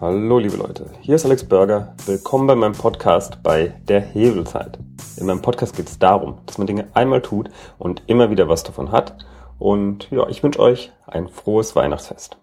[0.00, 1.94] Hallo liebe Leute, hier ist Alex Burger.
[2.06, 4.78] Willkommen bei meinem Podcast bei der Hebelzeit.
[5.18, 8.62] In meinem Podcast geht es darum, dass man Dinge einmal tut und immer wieder was
[8.62, 9.18] davon hat.
[9.58, 12.38] Und ja, ich wünsche euch ein frohes Weihnachtsfest.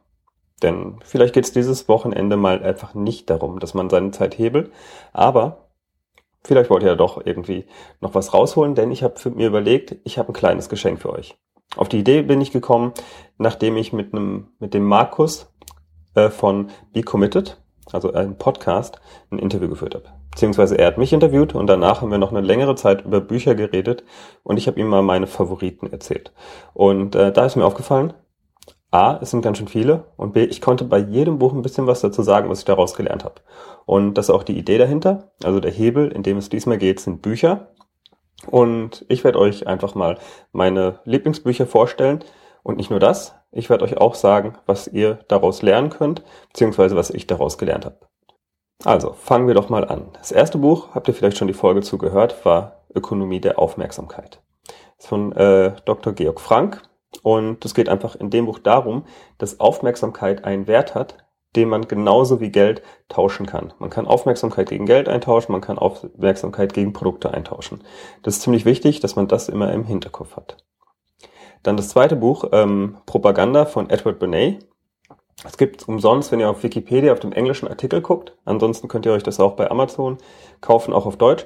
[0.61, 4.71] Denn vielleicht geht es dieses Wochenende mal einfach nicht darum, dass man seine Zeit hebelt,
[5.11, 5.71] aber
[6.43, 7.65] vielleicht wollt ihr ja doch irgendwie
[8.01, 11.35] noch was rausholen, denn ich habe mir überlegt, ich habe ein kleines Geschenk für euch.
[11.75, 12.93] Auf die Idee bin ich gekommen,
[13.39, 15.51] nachdem ich mit einem mit dem Markus
[16.17, 17.57] äh, von Be Committed,
[17.91, 18.99] also einem Podcast,
[19.31, 20.05] ein Interview geführt habe.
[20.31, 23.55] Beziehungsweise er hat mich interviewt und danach haben wir noch eine längere Zeit über Bücher
[23.55, 24.03] geredet
[24.43, 26.33] und ich habe ihm mal meine Favoriten erzählt.
[26.73, 28.13] Und äh, da ist mir aufgefallen,
[28.89, 31.87] A, es sind ganz schön viele und B, ich konnte bei jedem Buch ein bisschen
[31.87, 33.41] was dazu sagen, was ich daraus gelernt habe.
[33.85, 35.31] Und das ist auch die Idee dahinter.
[35.43, 37.73] Also der Hebel, in dem es diesmal geht, sind Bücher.
[38.45, 40.17] Und ich werde euch einfach mal
[40.51, 42.23] meine Lieblingsbücher vorstellen.
[42.67, 46.97] Und nicht nur das, ich werde euch auch sagen, was ihr daraus lernen könnt, beziehungsweise
[46.97, 47.99] was ich daraus gelernt habe.
[48.83, 50.09] Also, fangen wir doch mal an.
[50.17, 54.41] Das erste Buch, habt ihr vielleicht schon die Folge zugehört, war Ökonomie der Aufmerksamkeit.
[54.65, 56.11] Das ist von äh, Dr.
[56.11, 56.81] Georg Frank.
[57.23, 59.05] Und es geht einfach in dem Buch darum,
[59.37, 61.15] dass Aufmerksamkeit einen Wert hat,
[61.55, 63.71] den man genauso wie Geld tauschen kann.
[63.79, 67.81] Man kann Aufmerksamkeit gegen Geld eintauschen, man kann Aufmerksamkeit gegen Produkte eintauschen.
[68.23, 70.66] Das ist ziemlich wichtig, dass man das immer im Hinterkopf hat.
[71.63, 74.59] Dann das zweite Buch, ähm, Propaganda von Edward Bernays.
[75.43, 78.35] Es gibt umsonst, wenn ihr auf Wikipedia auf dem englischen Artikel guckt.
[78.45, 80.17] Ansonsten könnt ihr euch das auch bei Amazon
[80.61, 81.45] kaufen, auch auf Deutsch.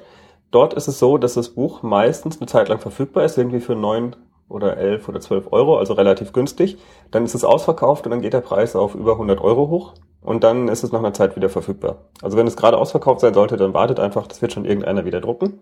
[0.50, 3.74] Dort ist es so, dass das Buch meistens eine Zeit lang verfügbar ist, irgendwie für
[3.74, 4.16] neun
[4.48, 6.78] oder elf oder zwölf Euro, also relativ günstig.
[7.10, 10.44] Dann ist es ausverkauft und dann geht der Preis auf über 100 Euro hoch und
[10.44, 12.10] dann ist es nach einer Zeit wieder verfügbar.
[12.20, 15.20] Also wenn es gerade ausverkauft sein sollte, dann wartet einfach, das wird schon irgendeiner wieder
[15.20, 15.60] drucken.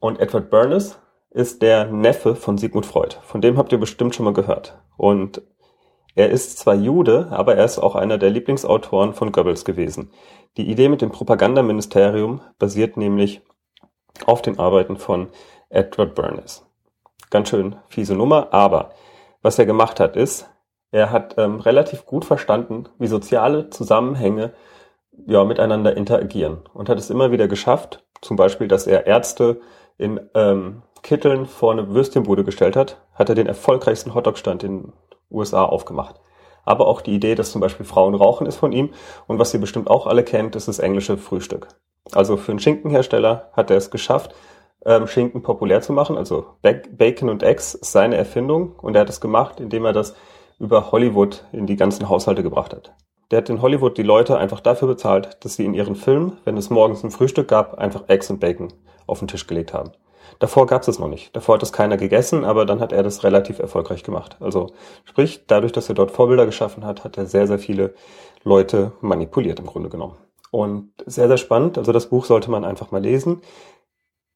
[0.00, 0.98] Und Edward Bernays
[1.34, 3.16] ist der Neffe von Sigmund Freud.
[3.22, 4.78] Von dem habt ihr bestimmt schon mal gehört.
[4.96, 5.42] Und
[6.14, 10.12] er ist zwar Jude, aber er ist auch einer der Lieblingsautoren von Goebbels gewesen.
[10.56, 13.42] Die Idee mit dem Propagandaministerium basiert nämlich
[14.24, 15.28] auf den Arbeiten von
[15.70, 16.64] Edward Bernays.
[17.30, 18.92] Ganz schön fiese Nummer, aber
[19.42, 20.48] was er gemacht hat, ist,
[20.92, 24.52] er hat ähm, relativ gut verstanden, wie soziale Zusammenhänge
[25.26, 29.60] ja, miteinander interagieren und hat es immer wieder geschafft, zum Beispiel, dass er Ärzte
[29.98, 34.92] in ähm, Kitteln vor eine Würstchenbude gestellt hat, hat er den erfolgreichsten Hotdog-Stand in
[35.30, 36.18] USA aufgemacht.
[36.64, 38.88] Aber auch die Idee, dass zum Beispiel Frauen rauchen, ist von ihm.
[39.26, 41.68] Und was ihr bestimmt auch alle kennt, ist das englische Frühstück.
[42.12, 44.34] Also für einen Schinkenhersteller hat er es geschafft,
[44.86, 46.16] ähm, Schinken populär zu machen.
[46.16, 48.74] Also Bacon und Eggs ist seine Erfindung.
[48.80, 50.14] Und er hat es gemacht, indem er das
[50.58, 52.94] über Hollywood in die ganzen Haushalte gebracht hat.
[53.30, 56.56] Der hat in Hollywood die Leute einfach dafür bezahlt, dass sie in ihren Filmen, wenn
[56.56, 58.72] es morgens ein Frühstück gab, einfach Eggs und Bacon
[59.06, 59.92] auf den Tisch gelegt haben.
[60.38, 61.34] Davor gab es es noch nicht.
[61.34, 64.36] Davor hat es keiner gegessen, aber dann hat er das relativ erfolgreich gemacht.
[64.40, 64.72] Also
[65.04, 67.94] sprich, dadurch, dass er dort Vorbilder geschaffen hat, hat er sehr, sehr viele
[68.42, 70.16] Leute manipuliert im Grunde genommen.
[70.50, 71.78] Und sehr, sehr spannend.
[71.78, 73.42] Also das Buch sollte man einfach mal lesen.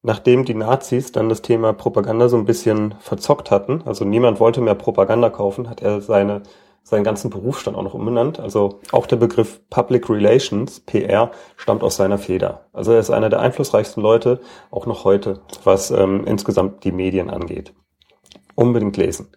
[0.01, 4.61] Nachdem die Nazis dann das Thema Propaganda so ein bisschen verzockt hatten, also niemand wollte
[4.61, 6.41] mehr Propaganda kaufen, hat er seine
[6.83, 8.39] seinen ganzen Berufsstand auch noch umbenannt.
[8.39, 12.65] Also auch der Begriff Public Relations, PR, stammt aus seiner Feder.
[12.73, 14.39] Also er ist einer der einflussreichsten Leute,
[14.71, 17.73] auch noch heute, was ähm, insgesamt die Medien angeht.
[18.55, 19.29] Unbedingt lesen.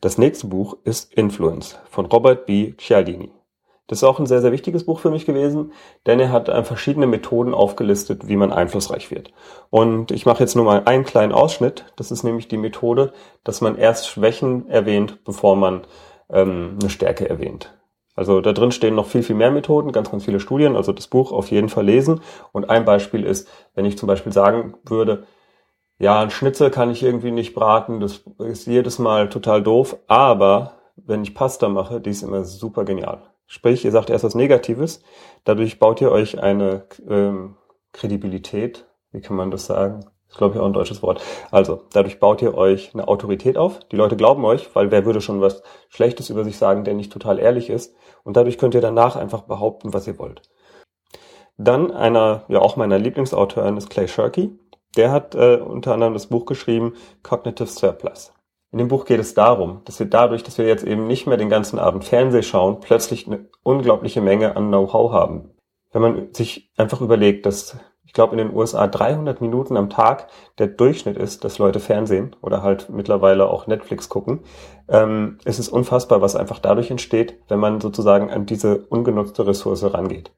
[0.00, 2.74] Das nächste Buch ist Influence von Robert B.
[2.76, 3.32] Cialdini.
[3.86, 5.72] Das ist auch ein sehr, sehr wichtiges Buch für mich gewesen,
[6.06, 9.32] denn er hat äh, verschiedene Methoden aufgelistet, wie man einflussreich wird.
[9.68, 11.84] Und ich mache jetzt nur mal einen kleinen Ausschnitt.
[11.96, 13.12] Das ist nämlich die Methode,
[13.44, 15.82] dass man erst Schwächen erwähnt, bevor man
[16.30, 17.74] ähm, eine Stärke erwähnt.
[18.16, 20.76] Also da drin stehen noch viel, viel mehr Methoden, ganz, ganz viele Studien.
[20.76, 22.20] Also das Buch auf jeden Fall lesen.
[22.52, 25.26] Und ein Beispiel ist, wenn ich zum Beispiel sagen würde,
[25.98, 30.74] ja, ein Schnitzel kann ich irgendwie nicht braten, das ist jedes Mal total doof, aber
[30.96, 33.22] wenn ich Pasta mache, die ist immer super genial.
[33.46, 35.02] Sprich, ihr sagt erst was Negatives,
[35.44, 37.56] dadurch baut ihr euch eine ähm,
[37.92, 40.00] Kredibilität, wie kann man das sagen?
[40.28, 41.22] Ist, glaube ich, auch ein deutsches Wort.
[41.50, 43.78] Also, dadurch baut ihr euch eine Autorität auf.
[43.92, 47.12] Die Leute glauben euch, weil wer würde schon was Schlechtes über sich sagen, der nicht
[47.12, 47.94] total ehrlich ist.
[48.24, 50.42] Und dadurch könnt ihr danach einfach behaupten, was ihr wollt.
[51.56, 54.58] Dann einer, ja auch meiner Lieblingsautoren ist Clay Shirky.
[54.96, 58.32] Der hat äh, unter anderem das Buch geschrieben Cognitive Surplus.
[58.74, 61.36] In dem Buch geht es darum, dass wir dadurch, dass wir jetzt eben nicht mehr
[61.36, 65.50] den ganzen Abend Fernseh schauen, plötzlich eine unglaubliche Menge an Know-how haben.
[65.92, 70.26] Wenn man sich einfach überlegt, dass ich glaube in den USA 300 Minuten am Tag
[70.58, 74.40] der Durchschnitt ist, dass Leute Fernsehen oder halt mittlerweile auch Netflix gucken,
[74.88, 79.84] ähm, ist es unfassbar, was einfach dadurch entsteht, wenn man sozusagen an diese ungenutzte Ressource
[79.84, 80.32] rangeht.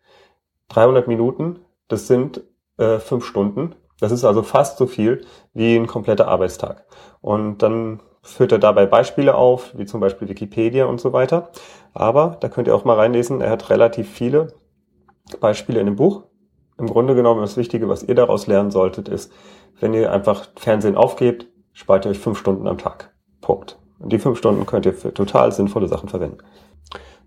[0.69, 2.43] 300 Minuten, das sind
[2.77, 3.77] äh, fünf Stunden.
[3.99, 5.25] Das ist also fast so viel
[5.55, 6.85] wie ein kompletter Arbeitstag.
[7.23, 11.51] Und dann führt er dabei Beispiele auf, wie zum Beispiel Wikipedia und so weiter.
[11.95, 14.55] Aber da könnt ihr auch mal reinlesen, er hat relativ viele
[15.41, 16.25] Beispiele in dem Buch.
[16.79, 19.33] Im Grunde genommen das Wichtige, was ihr daraus lernen solltet, ist,
[19.81, 23.15] wenn ihr einfach Fernsehen aufgebt, spart ihr euch fünf Stunden am Tag.
[23.41, 23.79] Punkt.
[23.99, 26.39] Und die fünf Stunden könnt ihr für total sinnvolle Sachen verwenden.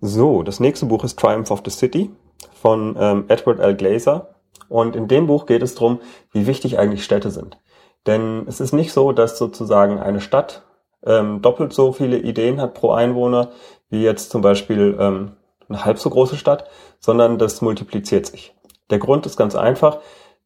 [0.01, 2.11] So, das nächste Buch ist Triumph of the City
[2.53, 3.75] von ähm, Edward L.
[3.75, 4.35] Glazer.
[4.67, 5.99] Und in dem Buch geht es darum,
[6.31, 7.57] wie wichtig eigentlich Städte sind.
[8.05, 10.63] Denn es ist nicht so, dass sozusagen eine Stadt
[11.05, 13.51] ähm, doppelt so viele Ideen hat pro Einwohner
[13.89, 15.31] wie jetzt zum Beispiel ähm,
[15.67, 16.65] eine halb so große Stadt,
[16.99, 18.55] sondern das multipliziert sich.
[18.89, 19.99] Der Grund ist ganz einfach.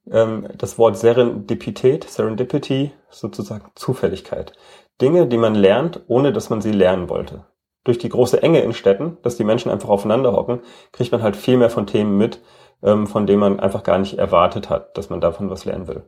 [0.09, 4.53] Ähm, das Wort Serendipität, Serendipity, sozusagen Zufälligkeit.
[5.01, 7.45] Dinge, die man lernt, ohne dass man sie lernen wollte.
[7.83, 10.61] Durch die große Enge in Städten, dass die Menschen einfach aufeinander hocken,
[10.91, 12.41] kriegt man halt viel mehr von Themen mit,
[12.81, 16.03] ähm, von denen man einfach gar nicht erwartet hat, dass man davon was lernen will.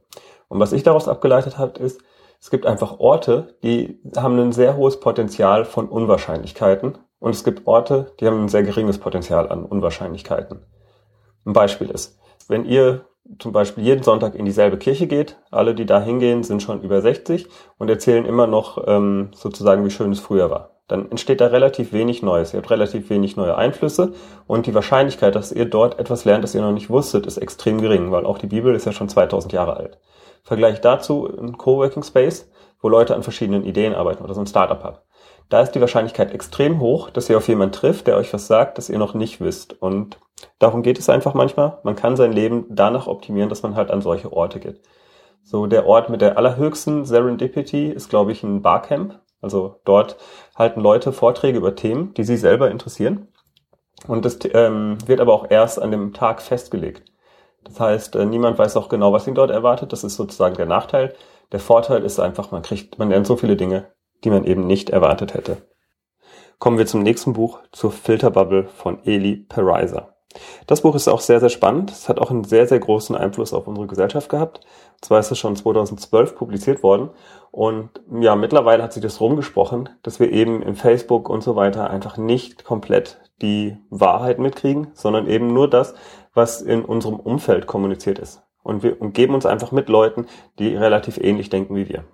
[0.47, 2.01] Und was ich daraus abgeleitet habe, ist,
[2.45, 7.65] es gibt einfach Orte, die haben ein sehr hohes Potenzial von Unwahrscheinlichkeiten und es gibt
[7.65, 10.59] Orte, die haben ein sehr geringes Potenzial an Unwahrscheinlichkeiten.
[11.43, 13.05] Ein Beispiel ist, wenn ihr
[13.39, 17.01] zum Beispiel jeden Sonntag in dieselbe Kirche geht, alle, die da hingehen, sind schon über
[17.01, 17.47] 60
[17.79, 20.81] und erzählen immer noch ähm, sozusagen, wie schön es früher war.
[20.87, 22.53] Dann entsteht da relativ wenig Neues.
[22.53, 24.13] Ihr habt relativ wenig neue Einflüsse
[24.45, 27.81] und die Wahrscheinlichkeit, dass ihr dort etwas lernt, das ihr noch nicht wusstet, ist extrem
[27.81, 29.97] gering, weil auch die Bibel ist ja schon 2000 Jahre alt.
[30.45, 32.49] Vergleich dazu ein Coworking Space,
[32.79, 35.01] wo Leute an verschiedenen Ideen arbeiten oder so ein Startup habt.
[35.49, 38.77] Da ist die Wahrscheinlichkeit extrem hoch, dass ihr auf jemanden trifft, der euch was sagt,
[38.77, 39.73] das ihr noch nicht wisst.
[39.81, 40.19] Und
[40.59, 41.79] darum geht es einfach manchmal.
[41.83, 44.81] Man kann sein Leben danach optimieren, dass man halt an solche Orte geht.
[45.43, 49.19] So der Ort mit der allerhöchsten Serendipity ist, glaube ich, ein Barcamp.
[49.41, 50.17] Also dort
[50.55, 53.29] halten Leute Vorträge über Themen, die sie selber interessieren.
[54.07, 57.03] Und das ähm, wird aber auch erst an dem Tag festgelegt.
[57.65, 59.91] Das heißt, äh, niemand weiß auch genau, was ihn dort erwartet.
[59.91, 61.13] Das ist sozusagen der Nachteil.
[61.51, 63.91] Der Vorteil ist einfach, man kriegt, man lernt so viele Dinge,
[64.23, 65.57] die man eben nicht erwartet hätte.
[66.57, 70.15] Kommen wir zum nächsten Buch, zur Filterbubble von Eli Pariser.
[70.67, 71.91] Das Buch ist auch sehr, sehr spannend.
[71.91, 74.59] Es hat auch einen sehr, sehr großen Einfluss auf unsere Gesellschaft gehabt.
[74.93, 77.09] Und zwar ist es schon 2012 publiziert worden.
[77.51, 77.89] Und
[78.19, 82.17] ja, mittlerweile hat sich das rumgesprochen, dass wir eben in Facebook und so weiter einfach
[82.17, 85.93] nicht komplett die Wahrheit mitkriegen, sondern eben nur das,
[86.33, 88.41] was in unserem Umfeld kommuniziert ist.
[88.63, 90.25] Und wir umgeben uns einfach mit Leuten,
[90.57, 92.05] die relativ ähnlich denken wie wir.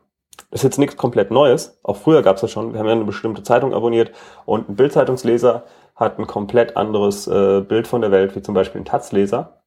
[0.50, 1.80] Ist jetzt nichts komplett Neues.
[1.84, 2.74] Auch früher gab es das schon.
[2.74, 4.12] Wir haben ja eine bestimmte Zeitung abonniert
[4.46, 5.64] und ein Bildzeitungsleser
[5.96, 9.61] hat ein komplett anderes äh, Bild von der Welt, wie zum Beispiel ein Taz-Leser.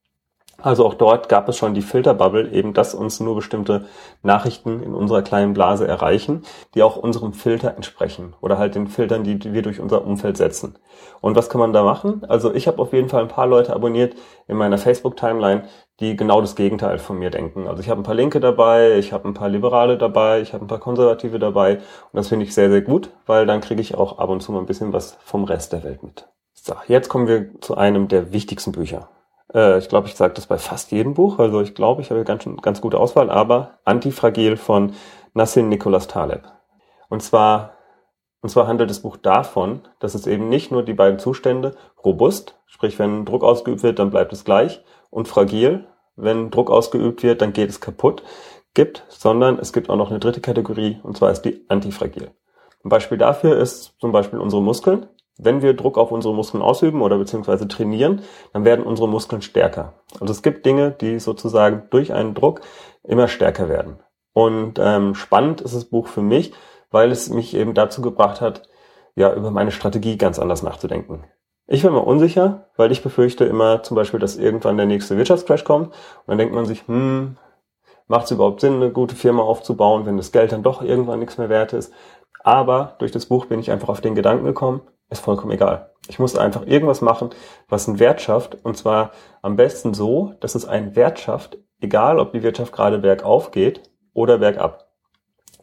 [0.60, 3.86] Also auch dort gab es schon die Filterbubble, eben dass uns nur bestimmte
[4.22, 6.42] Nachrichten in unserer kleinen Blase erreichen,
[6.74, 10.76] die auch unserem Filter entsprechen oder halt den Filtern, die wir durch unser Umfeld setzen.
[11.20, 12.22] Und was kann man da machen?
[12.28, 14.14] Also ich habe auf jeden Fall ein paar Leute abonniert
[14.46, 15.64] in meiner Facebook-Timeline,
[16.00, 17.68] die genau das Gegenteil von mir denken.
[17.68, 20.64] Also ich habe ein paar Linke dabei, ich habe ein paar Liberale dabei, ich habe
[20.64, 23.94] ein paar Konservative dabei und das finde ich sehr, sehr gut, weil dann kriege ich
[23.94, 26.26] auch ab und zu mal ein bisschen was vom Rest der Welt mit.
[26.52, 29.08] So, jetzt kommen wir zu einem der wichtigsten Bücher.
[29.54, 32.24] Äh, ich glaube, ich sage das bei fast jedem Buch, also ich glaube, ich habe
[32.24, 34.92] ganz, ganz gute Auswahl, aber Antifragil von
[35.32, 36.42] Nassim Nicholas Taleb.
[37.08, 37.74] Und zwar
[38.44, 42.60] und zwar handelt das Buch davon, dass es eben nicht nur die beiden Zustände robust,
[42.66, 47.40] sprich wenn Druck ausgeübt wird, dann bleibt es gleich, und fragil, wenn Druck ausgeübt wird,
[47.40, 48.22] dann geht es kaputt,
[48.74, 52.32] gibt, sondern es gibt auch noch eine dritte Kategorie, und zwar ist die antifragil.
[52.84, 55.06] Ein Beispiel dafür ist zum Beispiel unsere Muskeln.
[55.36, 59.94] Wenn wir Druck auf unsere Muskeln ausüben oder beziehungsweise trainieren, dann werden unsere Muskeln stärker.
[60.20, 62.60] Also es gibt Dinge, die sozusagen durch einen Druck
[63.02, 63.98] immer stärker werden.
[64.32, 66.52] Und ähm, spannend ist das Buch für mich,
[66.90, 68.68] weil es mich eben dazu gebracht hat,
[69.16, 71.24] ja, über meine Strategie ganz anders nachzudenken.
[71.66, 75.64] Ich bin mir unsicher, weil ich befürchte immer zum Beispiel, dass irgendwann der nächste Wirtschaftscrash
[75.64, 75.94] kommt und
[76.26, 77.36] dann denkt man sich, hm,
[78.06, 81.38] macht es überhaupt Sinn, eine gute Firma aufzubauen, wenn das Geld dann doch irgendwann nichts
[81.38, 81.92] mehr wert ist.
[82.42, 85.90] Aber durch das Buch bin ich einfach auf den Gedanken gekommen, ist vollkommen egal.
[86.08, 87.30] Ich muss einfach irgendwas machen,
[87.68, 92.18] was einen Wert schafft und zwar am besten so, dass es einen Wert schafft, egal
[92.18, 93.82] ob die Wirtschaft gerade bergauf geht
[94.12, 94.88] oder bergab.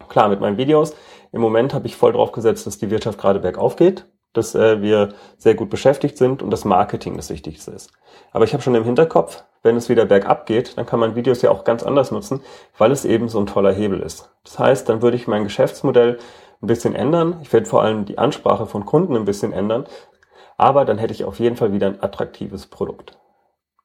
[0.10, 0.96] Klar, mit meinen Videos
[1.32, 4.82] im Moment habe ich voll drauf gesetzt, dass die Wirtschaft gerade bergauf geht, dass äh,
[4.82, 7.92] wir sehr gut beschäftigt sind und das Marketing das Wichtigste ist.
[8.32, 11.42] Aber ich habe schon im Hinterkopf, wenn es wieder bergab geht, dann kann man Videos
[11.42, 12.42] ja auch ganz anders nutzen,
[12.78, 14.32] weil es eben so ein toller Hebel ist.
[14.44, 16.18] Das heißt, dann würde ich mein Geschäftsmodell
[16.62, 17.40] ein bisschen ändern.
[17.42, 19.86] Ich werde vor allem die Ansprache von Kunden ein bisschen ändern.
[20.58, 23.18] Aber dann hätte ich auf jeden Fall wieder ein attraktives Produkt.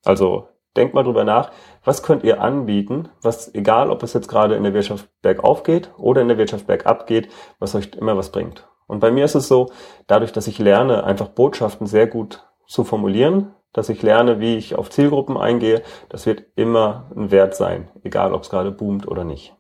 [0.04, 1.50] Also denkt mal drüber nach,
[1.84, 5.90] was könnt ihr anbieten, was, egal ob es jetzt gerade in der Wirtschaft bergauf geht
[5.96, 7.28] oder in der Wirtschaft bergab geht,
[7.58, 8.68] was euch immer was bringt.
[8.86, 9.70] Und bei mir ist es so,
[10.06, 14.76] dadurch, dass ich lerne, einfach Botschaften sehr gut zu formulieren, dass ich lerne, wie ich
[14.76, 19.24] auf Zielgruppen eingehe, das wird immer ein Wert sein, egal ob es gerade boomt oder
[19.24, 19.54] nicht.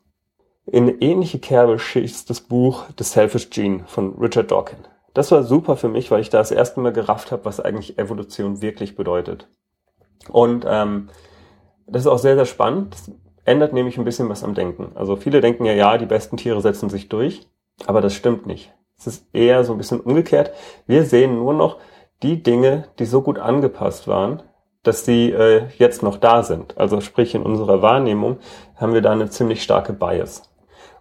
[0.70, 4.88] In ähnliche Kerbe schießt das Buch The Selfish Gene von Richard Dawkins.
[5.14, 7.98] Das war super für mich, weil ich da das erste Mal gerafft habe, was eigentlich
[7.98, 9.48] Evolution wirklich bedeutet.
[10.28, 11.08] Und ähm,
[11.86, 12.94] das ist auch sehr, sehr spannend.
[12.94, 13.10] Das
[13.44, 14.90] ändert nämlich ein bisschen was am Denken.
[14.96, 17.46] Also viele denken ja, ja, die besten Tiere setzen sich durch,
[17.86, 18.74] aber das stimmt nicht.
[18.98, 20.50] Es ist eher so ein bisschen umgekehrt.
[20.86, 21.78] Wir sehen nur noch
[22.22, 24.42] die Dinge, die so gut angepasst waren,
[24.82, 26.76] dass sie äh, jetzt noch da sind.
[26.76, 28.38] Also sprich in unserer Wahrnehmung
[28.76, 30.42] haben wir da eine ziemlich starke Bias.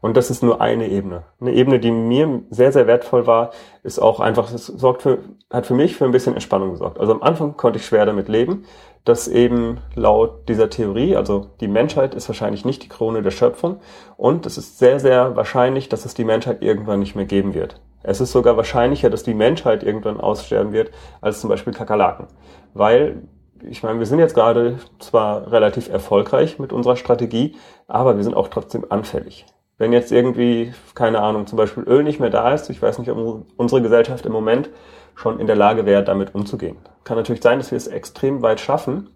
[0.05, 1.24] Und das ist nur eine Ebene.
[1.41, 3.50] Eine Ebene, die mir sehr, sehr wertvoll war,
[3.81, 5.17] ist auch einfach, es sorgt für,
[5.51, 7.00] hat für mich für ein bisschen Entspannung gesorgt.
[7.00, 8.65] Also am Anfang konnte ich schwer damit leben,
[9.03, 13.79] dass eben laut dieser Theorie, also die Menschheit ist wahrscheinlich nicht die Krone der Schöpfung
[14.15, 17.81] und es ist sehr, sehr wahrscheinlich, dass es die Menschheit irgendwann nicht mehr geben wird.
[18.03, 22.27] Es ist sogar wahrscheinlicher, dass die Menschheit irgendwann aussterben wird, als zum Beispiel Kakerlaken.
[22.75, 23.24] Weil
[23.67, 27.55] ich meine, wir sind jetzt gerade zwar relativ erfolgreich mit unserer Strategie,
[27.88, 29.47] aber wir sind auch trotzdem anfällig
[29.77, 33.12] wenn jetzt irgendwie, keine Ahnung, zum Beispiel Öl nicht mehr da ist, ich weiß nicht,
[33.12, 34.70] ob unsere Gesellschaft im Moment
[35.15, 36.77] schon in der Lage wäre, damit umzugehen.
[37.03, 39.10] Kann natürlich sein, dass wir es extrem weit schaffen,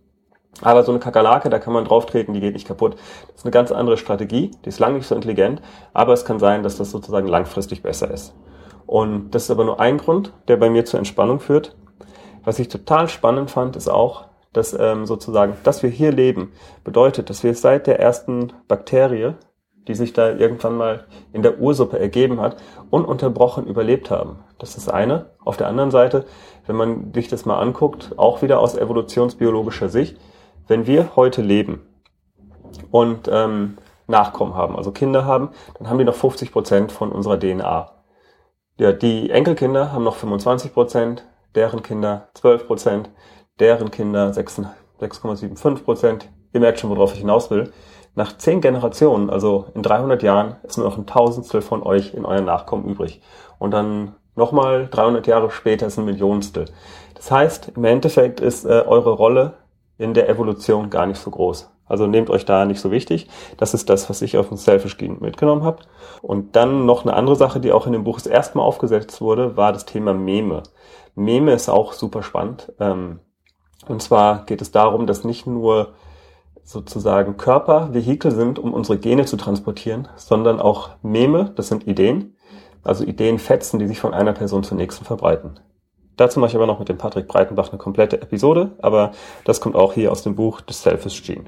[0.62, 2.96] aber so eine Kakerlake, da kann man drauf treten, die geht nicht kaputt.
[3.28, 5.62] Das ist eine ganz andere Strategie, die ist lang nicht so intelligent,
[5.94, 8.34] aber es kann sein, dass das sozusagen langfristig besser ist.
[8.86, 11.78] Und das ist aber nur ein Grund, der bei mir zur Entspannung führt.
[12.44, 16.52] Was ich total spannend fand, ist auch, dass ähm, sozusagen, dass wir hier leben,
[16.84, 19.36] bedeutet, dass wir seit der ersten Bakterie
[19.90, 22.58] die sich da irgendwann mal in der Ursuppe ergeben hat,
[22.92, 24.40] ununterbrochen überlebt haben.
[24.60, 25.32] Das ist eine.
[25.44, 26.26] Auf der anderen Seite,
[26.68, 30.18] wenn man sich das mal anguckt, auch wieder aus evolutionsbiologischer Sicht,
[30.68, 31.82] wenn wir heute leben
[32.92, 37.40] und ähm, Nachkommen haben, also Kinder haben, dann haben die noch 50 Prozent von unserer
[37.40, 37.92] DNA.
[38.78, 43.10] Ja, die Enkelkinder haben noch 25 Prozent, deren Kinder 12 Prozent,
[43.60, 46.30] deren Kinder 6,75 Prozent.
[46.54, 47.72] Ihr merkt schon, worauf ich hinaus will.
[48.20, 52.26] Nach zehn Generationen, also in 300 Jahren, ist nur noch ein Tausendstel von euch in
[52.26, 53.22] euren Nachkommen übrig.
[53.60, 56.66] Und dann nochmal 300 Jahre später ist ein Millionstel.
[57.16, 59.54] Das heißt, im Endeffekt ist äh, eure Rolle
[59.98, 61.72] in der Evolution gar nicht so groß.
[61.86, 63.30] Also nehmt euch da nicht so wichtig.
[63.56, 65.84] Das ist das, was ich auf dem Selfish Gene mitgenommen habe.
[66.22, 69.22] Und dann noch eine andere Sache, die auch in dem Buch das erste Mal aufgesetzt
[69.22, 70.64] wurde, war das Thema Meme.
[71.16, 72.74] Meme ist auch super spannend.
[72.82, 73.22] Ähm,
[73.88, 75.94] und zwar geht es darum, dass nicht nur
[76.70, 82.36] sozusagen Körper Vehikel sind, um unsere Gene zu transportieren, sondern auch Meme, das sind Ideen,
[82.84, 85.60] also Ideenfetzen, die sich von einer Person zur nächsten verbreiten.
[86.16, 89.14] Dazu mache ich aber noch mit dem Patrick Breitenbach eine komplette Episode, aber
[89.46, 91.46] das kommt auch hier aus dem Buch The Selfish Gene.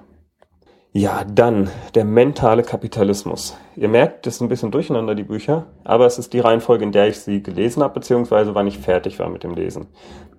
[0.92, 3.56] Ja, dann der mentale Kapitalismus.
[3.76, 6.92] Ihr merkt, das ist ein bisschen durcheinander, die Bücher, aber es ist die Reihenfolge, in
[6.92, 9.86] der ich sie gelesen habe, beziehungsweise wann ich fertig war mit dem Lesen.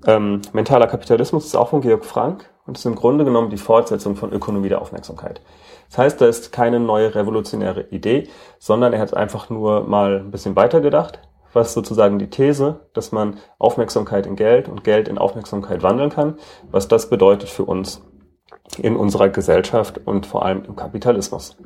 [0.09, 4.17] Ähm, mentaler Kapitalismus ist auch von Georg Frank und ist im Grunde genommen die Fortsetzung
[4.17, 5.41] von Ökonomie der Aufmerksamkeit.
[5.89, 8.29] Das heißt, da ist keine neue revolutionäre Idee,
[8.59, 11.21] sondern er hat einfach nur mal ein bisschen weitergedacht,
[11.53, 16.37] was sozusagen die These, dass man Aufmerksamkeit in Geld und Geld in Aufmerksamkeit wandeln kann,
[16.71, 18.03] was das bedeutet für uns
[18.79, 21.57] in unserer Gesellschaft und vor allem im Kapitalismus.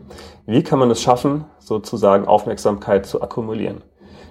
[0.44, 3.82] Wie kann man es schaffen, sozusagen Aufmerksamkeit zu akkumulieren?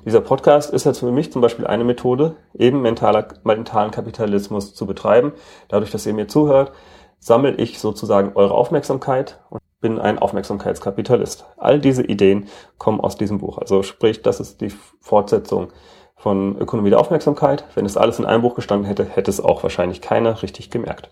[0.05, 4.85] Dieser Podcast ist jetzt für mich zum Beispiel eine Methode, eben mentaler, mentalen Kapitalismus zu
[4.85, 5.33] betreiben.
[5.67, 6.71] Dadurch, dass ihr mir zuhört,
[7.17, 11.45] sammle ich sozusagen eure Aufmerksamkeit und bin ein Aufmerksamkeitskapitalist.
[11.57, 12.47] All diese Ideen
[12.77, 13.57] kommen aus diesem Buch.
[13.57, 14.71] Also sprich, das ist die
[15.01, 15.69] Fortsetzung
[16.15, 17.65] von Ökonomie der Aufmerksamkeit.
[17.73, 21.09] Wenn es alles in einem Buch gestanden hätte, hätte es auch wahrscheinlich keiner richtig gemerkt.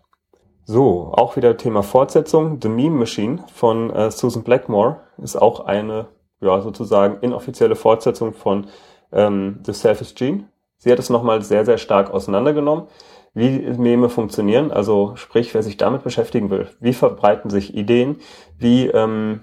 [0.65, 2.59] So, auch wieder Thema Fortsetzung.
[2.61, 6.07] The Meme Machine von äh, Susan Blackmore ist auch eine,
[6.43, 8.67] ja, sozusagen inoffizielle Fortsetzung von
[9.11, 10.45] ähm, The Selfish Gene.
[10.77, 12.87] Sie hat es nochmal sehr, sehr stark auseinandergenommen,
[13.33, 14.71] wie Meme funktionieren.
[14.71, 18.17] Also sprich, wer sich damit beschäftigen will, wie verbreiten sich Ideen,
[18.57, 19.41] wie ähm,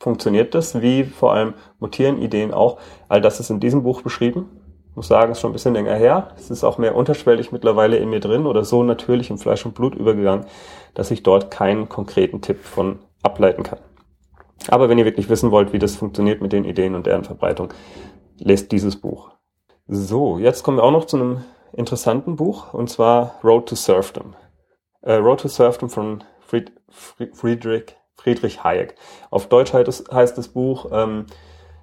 [0.00, 2.78] funktioniert das, wie vor allem mutieren Ideen auch.
[3.08, 4.48] All das ist in diesem Buch beschrieben
[4.96, 6.30] muss sagen, ist schon ein bisschen länger her.
[6.36, 9.74] Es ist auch mehr unterschwellig mittlerweile in mir drin oder so natürlich im Fleisch und
[9.74, 10.46] Blut übergegangen,
[10.94, 13.78] dass ich dort keinen konkreten Tipp von ableiten kann.
[14.68, 17.72] Aber wenn ihr wirklich wissen wollt, wie das funktioniert mit den Ideen und deren Verbreitung,
[18.38, 19.30] lest dieses Buch.
[19.86, 24.34] So, jetzt kommen wir auch noch zu einem interessanten Buch, und zwar Road to Serfdom.
[25.02, 28.96] Äh, Road to Serfdom von Fried, Friedrich, Friedrich Hayek.
[29.30, 31.26] Auf Deutsch heißt, das Buch ähm,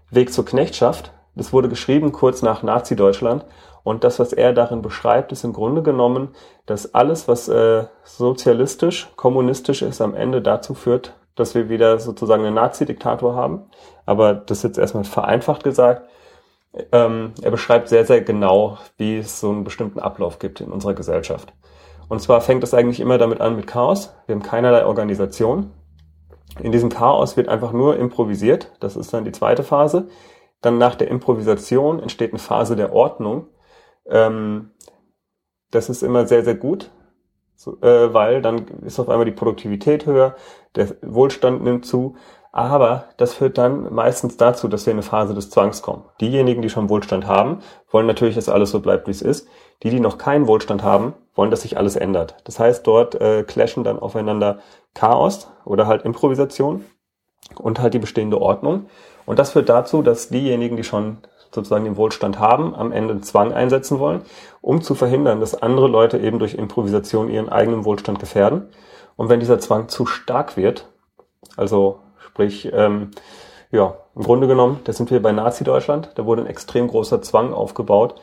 [0.10, 3.46] Weg zur Knechtschaft das wurde geschrieben kurz nach Nazi-Deutschland.
[3.84, 6.30] Und das, was er darin beschreibt, ist im Grunde genommen,
[6.66, 12.46] dass alles, was äh, sozialistisch, kommunistisch ist, am Ende dazu führt, dass wir wieder sozusagen
[12.46, 13.64] einen Nazi-Diktator haben.
[14.06, 16.08] Aber das jetzt erstmal vereinfacht gesagt.
[16.92, 20.94] Ähm, er beschreibt sehr, sehr genau, wie es so einen bestimmten Ablauf gibt in unserer
[20.94, 21.54] Gesellschaft.
[22.10, 24.14] Und zwar fängt es eigentlich immer damit an mit Chaos.
[24.26, 25.72] Wir haben keinerlei Organisation.
[26.60, 28.72] In diesem Chaos wird einfach nur improvisiert.
[28.80, 30.08] Das ist dann die zweite Phase.
[30.62, 33.48] Dann nach der Improvisation entsteht eine Phase der Ordnung.
[34.08, 34.72] Ähm,
[35.72, 36.92] das ist immer sehr, sehr gut,
[37.68, 40.36] äh, weil dann ist auf einmal die Produktivität höher,
[40.76, 42.16] der Wohlstand nimmt zu.
[42.52, 46.04] Aber das führt dann meistens dazu, dass wir in eine Phase des Zwangs kommen.
[46.22, 49.48] Diejenigen, die schon Wohlstand haben, wollen natürlich, dass alles so bleibt, wie es ist.
[49.82, 52.36] Die, die noch keinen Wohlstand haben, wollen, dass sich alles ändert.
[52.44, 54.60] Das heißt, dort äh, clashen dann aufeinander
[54.94, 56.86] Chaos oder halt Improvisation
[57.58, 58.86] und halt die bestehende Ordnung.
[59.26, 61.18] Und das führt dazu, dass diejenigen, die schon
[61.54, 64.22] sozusagen den Wohlstand haben, am Ende Zwang einsetzen wollen,
[64.62, 68.70] um zu verhindern, dass andere Leute eben durch Improvisation ihren eigenen Wohlstand gefährden.
[69.16, 70.88] Und wenn dieser Zwang zu stark wird,
[71.58, 72.00] also
[72.34, 73.12] Sprich, ähm,
[73.72, 77.54] ja, im Grunde genommen, da sind wir bei Nazi-Deutschland, da wurde ein extrem großer Zwang
[77.54, 78.16] aufgebaut.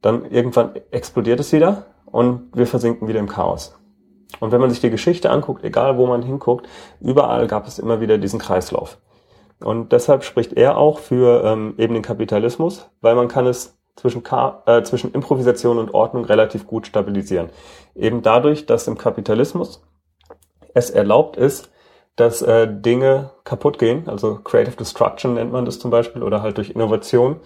[0.00, 3.78] Dann irgendwann explodiert es wieder und wir versinken wieder im Chaos.
[4.40, 6.66] Und wenn man sich die Geschichte anguckt, egal wo man hinguckt,
[7.00, 8.96] überall gab es immer wieder diesen Kreislauf.
[9.60, 14.22] Und deshalb spricht er auch für ähm, eben den Kapitalismus, weil man kann es zwischen,
[14.22, 17.50] Ka äh, zwischen Improvisation und Ordnung relativ gut stabilisieren.
[17.96, 19.82] Eben dadurch, dass im Kapitalismus
[20.74, 21.70] es erlaubt ist,
[22.14, 26.56] dass äh, Dinge kaputt gehen, also Creative Destruction nennt man das zum Beispiel, oder halt
[26.56, 27.40] durch Innovation,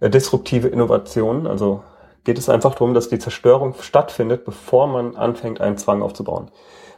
[0.00, 1.82] äh, disruptive Innovation, also
[2.24, 6.50] geht es einfach darum, dass die Zerstörung stattfindet, bevor man anfängt, einen Zwang aufzubauen.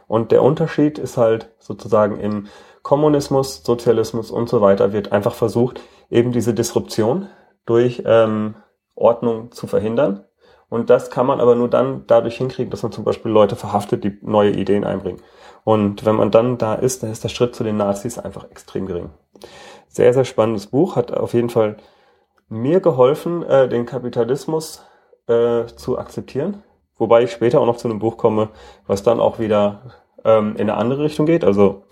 [0.07, 2.47] Und der Unterschied ist halt sozusagen im
[2.83, 7.27] Kommunismus, Sozialismus und so weiter wird einfach versucht, eben diese Disruption
[7.65, 8.55] durch ähm,
[8.95, 10.25] Ordnung zu verhindern.
[10.69, 14.03] Und das kann man aber nur dann dadurch hinkriegen, dass man zum Beispiel Leute verhaftet,
[14.03, 15.21] die neue Ideen einbringen.
[15.63, 18.85] Und wenn man dann da ist, dann ist der Schritt zu den Nazis einfach extrem
[18.85, 19.09] gering.
[19.87, 21.77] Sehr, sehr spannendes Buch, hat auf jeden Fall
[22.49, 24.83] mir geholfen, äh, den Kapitalismus
[25.27, 26.63] äh, zu akzeptieren.
[26.97, 28.49] Wobei ich später auch noch zu einem Buch komme,
[28.85, 29.81] was dann auch wieder
[30.25, 31.43] ähm, in eine andere Richtung geht.
[31.43, 31.83] Also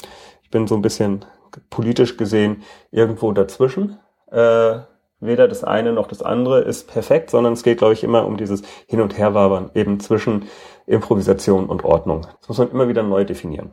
[0.47, 1.25] ich bin so ein bisschen
[1.69, 3.99] politisch gesehen irgendwo dazwischen.
[4.31, 4.79] Äh,
[5.19, 8.37] weder das eine noch das andere ist perfekt, sondern es geht, glaube ich, immer um
[8.37, 10.45] dieses Hin- und Herwabern eben zwischen
[10.85, 12.27] Improvisation und Ordnung.
[12.39, 13.71] Das muss man immer wieder neu definieren.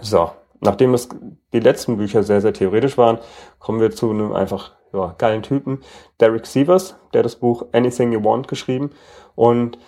[0.00, 1.10] So, nachdem das
[1.52, 3.18] die letzten Bücher sehr, sehr theoretisch waren,
[3.60, 5.78] kommen wir zu einem einfach ja, geilen Typen,
[6.20, 8.90] Derek Sievers, der das Buch Anything You Want geschrieben
[9.36, 9.78] und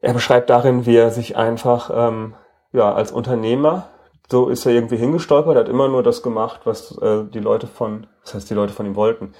[0.00, 2.34] er beschreibt darin, wie er sich einfach ähm,
[2.72, 3.88] ja als Unternehmer
[4.30, 8.06] so ist er irgendwie hingestolpert, hat immer nur das gemacht, was äh, die Leute von,
[8.22, 9.32] was heißt die Leute von ihm wollten.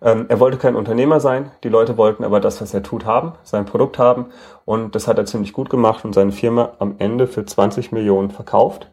[0.00, 3.32] Ähm, er wollte kein Unternehmer sein, die Leute wollten aber das, was er tut, haben,
[3.42, 4.26] sein Produkt haben
[4.64, 8.30] und das hat er ziemlich gut gemacht und seine Firma am Ende für 20 Millionen
[8.30, 8.90] verkauft.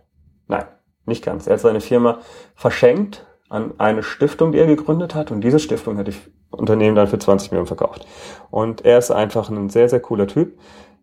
[0.48, 0.66] Nein,
[1.06, 1.48] nicht ganz.
[1.48, 2.20] Er hat seine Firma
[2.56, 6.16] verschenkt an eine Stiftung, die er gegründet hat und diese Stiftung hat die
[6.50, 8.06] Unternehmen dann für 20 Millionen verkauft.
[8.50, 10.58] Und er ist einfach ein sehr, sehr cooler Typ.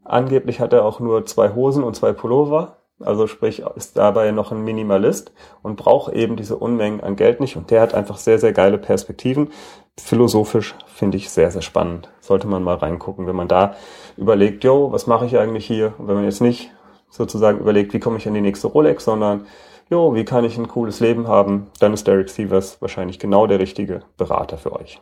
[0.05, 4.53] Angeblich hat er auch nur zwei Hosen und zwei Pullover also sprich, ist dabei noch
[4.53, 7.57] ein Minimalist und braucht eben diese Unmengen an Geld nicht.
[7.57, 9.51] Und der hat einfach sehr, sehr geile Perspektiven.
[9.99, 12.11] Philosophisch finde ich sehr, sehr spannend.
[12.21, 13.75] Sollte man mal reingucken, wenn man da
[14.17, 15.95] überlegt, jo, was mache ich eigentlich hier?
[15.99, 16.71] Und wenn man jetzt nicht
[17.11, 19.47] sozusagen überlegt, wie komme ich an die nächste Rolex, sondern
[19.91, 23.59] jo, wie kann ich ein cooles Leben haben, dann ist Derek Sievers wahrscheinlich genau der
[23.59, 25.01] richtige Berater für euch.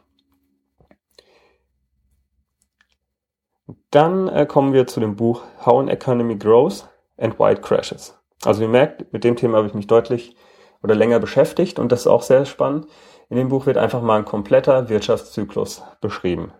[3.90, 6.88] Dann äh, kommen wir zu dem Buch How an Economy Grows
[7.20, 8.18] and White Crashes.
[8.44, 10.34] Also ihr merkt, mit dem Thema habe ich mich deutlich
[10.82, 12.86] oder länger beschäftigt und das ist auch sehr spannend.
[13.28, 16.52] In dem Buch wird einfach mal ein kompletter Wirtschaftszyklus beschrieben.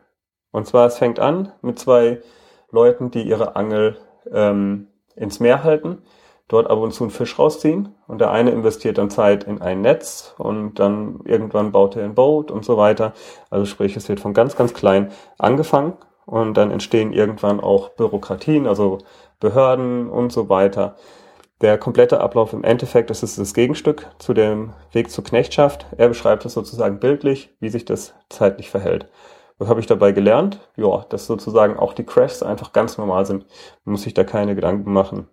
[0.53, 2.21] Und zwar, es fängt an mit zwei
[2.71, 3.97] Leuten, die ihre Angel
[4.31, 6.03] ähm, ins Meer halten,
[6.49, 9.81] dort ab und zu einen Fisch rausziehen und der eine investiert dann Zeit in ein
[9.81, 13.13] Netz und dann irgendwann baut er ein Boot und so weiter.
[13.51, 15.95] Also sprich, es wird von ganz, ganz klein angefangen
[16.27, 18.99] und dann entstehen irgendwann auch Bürokratien, also
[19.41, 20.97] Behörden und so weiter.
[21.61, 25.87] Der komplette Ablauf im Endeffekt, das ist das Gegenstück zu dem Weg zur Knechtschaft.
[25.99, 29.09] Er beschreibt es sozusagen bildlich, wie sich das zeitlich verhält.
[29.59, 30.59] Was habe ich dabei gelernt?
[30.77, 33.45] Ja, dass sozusagen auch die Crashs einfach ganz normal sind.
[33.85, 35.29] Man muss sich da keine Gedanken machen.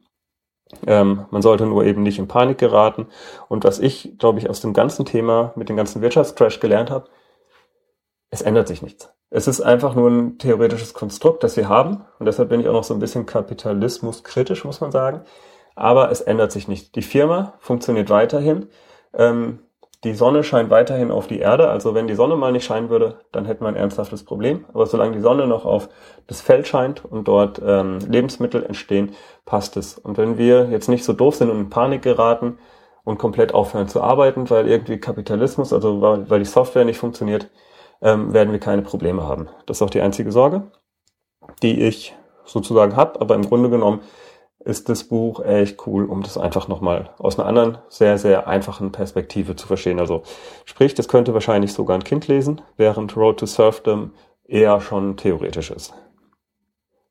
[0.85, 3.07] Ähm, man sollte nur eben nicht in Panik geraten.
[3.47, 7.09] Und was ich, glaube ich, aus dem ganzen Thema mit dem ganzen Wirtschaftscrash gelernt habe,
[8.29, 9.16] es ändert sich nichts.
[9.29, 12.05] Es ist einfach nur ein theoretisches Konstrukt, das wir haben.
[12.19, 15.21] Und deshalb bin ich auch noch so ein bisschen kapitalismuskritisch, muss man sagen.
[15.75, 16.95] Aber es ändert sich nicht.
[16.95, 18.67] Die Firma funktioniert weiterhin.
[19.13, 19.59] Ähm,
[20.03, 21.69] die Sonne scheint weiterhin auf die Erde.
[21.69, 24.65] Also wenn die Sonne mal nicht scheinen würde, dann hätten wir ein ernsthaftes Problem.
[24.73, 25.89] Aber solange die Sonne noch auf
[26.27, 29.13] das Feld scheint und dort ähm, Lebensmittel entstehen,
[29.45, 29.97] passt es.
[29.97, 32.59] Und wenn wir jetzt nicht so doof sind und in Panik geraten
[33.03, 37.49] und komplett aufhören zu arbeiten, weil irgendwie Kapitalismus, also weil, weil die Software nicht funktioniert,
[38.01, 39.49] ähm, werden wir keine Probleme haben.
[39.65, 40.63] Das ist auch die einzige Sorge,
[41.61, 43.19] die ich sozusagen habe.
[43.21, 44.01] Aber im Grunde genommen
[44.59, 48.91] ist das Buch echt cool, um das einfach nochmal aus einer anderen, sehr, sehr einfachen
[48.91, 49.99] Perspektive zu verstehen.
[49.99, 50.23] Also
[50.65, 54.11] sprich, das könnte wahrscheinlich sogar ein Kind lesen, während Road to Serfdom
[54.45, 55.93] eher schon theoretisch ist.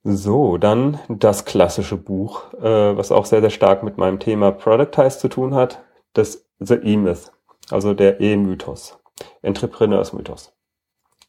[0.04, 5.18] So, dann das klassische Buch, äh, was auch sehr, sehr stark mit meinem Thema Productize
[5.18, 7.32] zu tun hat, das The E-Myth,
[7.70, 8.98] also der E-Mythos,
[9.42, 10.55] Entrepreneurs-Mythos.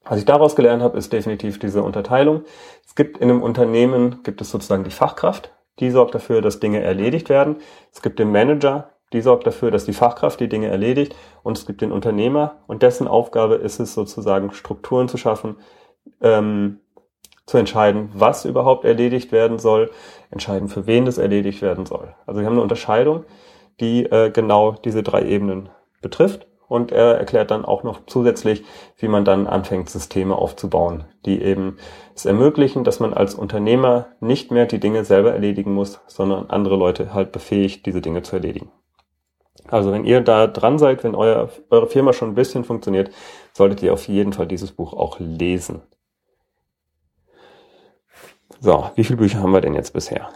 [0.09, 2.43] Was ich daraus gelernt habe, ist definitiv diese Unterteilung.
[2.85, 6.81] Es gibt in einem Unternehmen, gibt es sozusagen die Fachkraft, die sorgt dafür, dass Dinge
[6.81, 7.57] erledigt werden.
[7.91, 11.15] Es gibt den Manager, die sorgt dafür, dass die Fachkraft die Dinge erledigt.
[11.43, 15.57] Und es gibt den Unternehmer und dessen Aufgabe ist es sozusagen, Strukturen zu schaffen,
[16.21, 16.79] ähm,
[17.45, 19.91] zu entscheiden, was überhaupt erledigt werden soll,
[20.31, 22.13] entscheiden, für wen das erledigt werden soll.
[22.25, 23.23] Also wir haben eine Unterscheidung,
[23.79, 25.69] die äh, genau diese drei Ebenen
[26.01, 26.47] betrifft.
[26.67, 28.63] Und er erklärt dann auch noch zusätzlich,
[28.97, 31.77] wie man dann anfängt, Systeme aufzubauen, die eben
[32.13, 36.75] es ermöglichen, dass man als Unternehmer nicht mehr die Dinge selber erledigen muss, sondern andere
[36.75, 38.71] Leute halt befähigt, diese Dinge zu erledigen.
[39.69, 43.11] Also wenn ihr da dran seid, wenn euer, eure Firma schon ein bisschen funktioniert,
[43.53, 45.81] solltet ihr auf jeden Fall dieses Buch auch lesen.
[48.59, 50.29] So, wie viele Bücher haben wir denn jetzt bisher?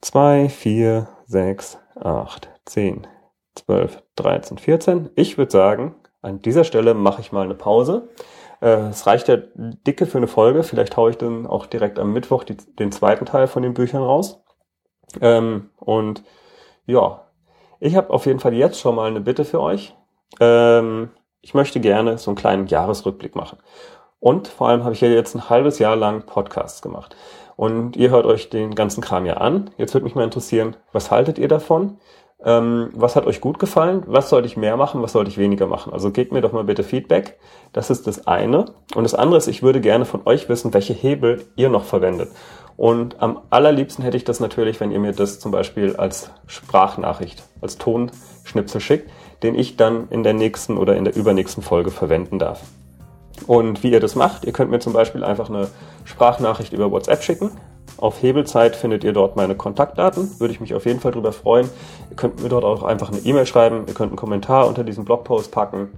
[0.00, 3.06] Zwei, vier, sechs, acht, zehn,
[3.54, 5.10] 12, 13, 14.
[5.14, 8.08] Ich würde sagen, an dieser Stelle mache ich mal eine Pause.
[8.60, 10.62] Äh, es reicht ja dicke für eine Folge.
[10.62, 14.02] Vielleicht haue ich dann auch direkt am Mittwoch die, den zweiten Teil von den Büchern
[14.02, 14.42] raus.
[15.20, 16.24] Ähm, und
[16.86, 17.26] ja,
[17.80, 19.94] ich habe auf jeden Fall jetzt schon mal eine Bitte für euch.
[20.40, 21.10] Ähm,
[21.42, 23.58] ich möchte gerne so einen kleinen Jahresrückblick machen.
[24.18, 27.14] Und vor allem habe ich ja jetzt ein halbes Jahr lang Podcasts gemacht.
[27.54, 29.70] Und ihr hört euch den ganzen Kram ja an.
[29.76, 31.98] Jetzt würde mich mal interessieren, was haltet ihr davon?
[32.44, 34.02] Ähm, was hat euch gut gefallen?
[34.06, 35.02] Was sollte ich mehr machen?
[35.02, 35.92] Was sollte ich weniger machen?
[35.92, 37.38] Also gebt mir doch mal bitte Feedback.
[37.72, 38.66] Das ist das eine.
[38.94, 42.28] Und das andere ist, ich würde gerne von euch wissen, welche Hebel ihr noch verwendet.
[42.76, 47.42] Und am allerliebsten hätte ich das natürlich, wenn ihr mir das zum Beispiel als Sprachnachricht,
[47.62, 49.10] als Tonschnipsel schickt,
[49.42, 52.62] den ich dann in der nächsten oder in der übernächsten Folge verwenden darf.
[53.46, 55.68] Und wie ihr das macht, ihr könnt mir zum Beispiel einfach eine
[56.04, 57.50] Sprachnachricht über WhatsApp schicken
[57.98, 60.38] auf Hebelzeit findet ihr dort meine Kontaktdaten.
[60.38, 61.68] Würde ich mich auf jeden Fall darüber freuen.
[62.10, 63.84] Ihr könnt mir dort auch einfach eine E-Mail schreiben.
[63.86, 65.88] Ihr könnt einen Kommentar unter diesem Blogpost packen.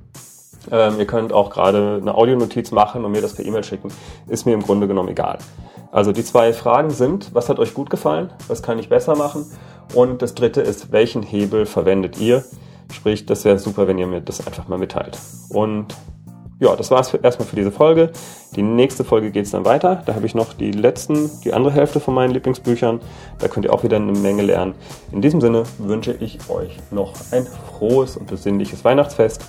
[0.70, 3.88] Ähm, ihr könnt auch gerade eine Audionotiz machen und mir das per E-Mail schicken.
[4.26, 5.38] Ist mir im Grunde genommen egal.
[5.90, 8.30] Also die zwei Fragen sind, was hat euch gut gefallen?
[8.46, 9.46] Was kann ich besser machen?
[9.94, 12.44] Und das dritte ist, welchen Hebel verwendet ihr?
[12.92, 15.18] Sprich, das wäre super, wenn ihr mir das einfach mal mitteilt.
[15.48, 15.94] Und
[16.60, 18.10] ja, das war's für, erstmal für diese Folge.
[18.56, 20.02] Die nächste Folge geht's dann weiter.
[20.06, 23.00] Da habe ich noch die letzten, die andere Hälfte von meinen Lieblingsbüchern.
[23.38, 24.74] Da könnt ihr auch wieder eine Menge lernen.
[25.12, 29.44] In diesem Sinne wünsche ich euch noch ein frohes und besinnliches Weihnachtsfest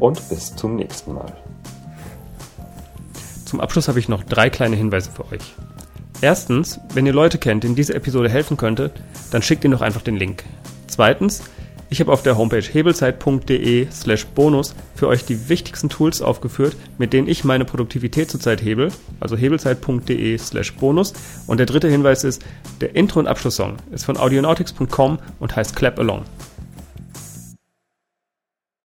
[0.00, 1.32] und bis zum nächsten Mal.
[3.44, 5.54] Zum Abschluss habe ich noch drei kleine Hinweise für euch.
[6.20, 8.90] Erstens, wenn ihr Leute kennt, denen diese Episode helfen könnte,
[9.30, 10.42] dann schickt ihnen doch einfach den Link.
[10.88, 11.42] Zweitens,
[11.90, 17.12] ich habe auf der Homepage hebelzeit.de slash bonus für euch die wichtigsten Tools aufgeführt, mit
[17.12, 21.14] denen ich meine Produktivität zurzeit hebel, also hebelzeit.de slash bonus.
[21.46, 22.44] Und der dritte Hinweis ist,
[22.80, 26.24] der Intro- und Abschlusssong ist von audionautics.com und heißt Clap Along.